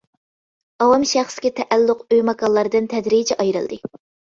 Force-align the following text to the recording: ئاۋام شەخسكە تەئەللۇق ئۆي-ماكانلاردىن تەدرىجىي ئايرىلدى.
ئاۋام 0.85 1.05
شەخسكە 1.09 1.51
تەئەللۇق 1.61 2.03
ئۆي-ماكانلاردىن 2.17 2.91
تەدرىجىي 2.97 3.39
ئايرىلدى. 3.47 3.83